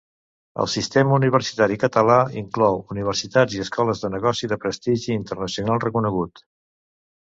[0.61, 6.49] El sistema universitari català inclou universitats i escoles de negoci de prestigi internacional reconegut.